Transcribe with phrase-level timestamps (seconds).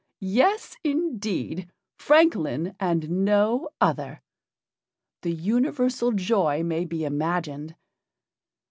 [0.19, 1.71] "Yes, indeed!
[1.95, 4.23] Francolin, and no other!"
[5.21, 7.75] The universal joy may be imagined.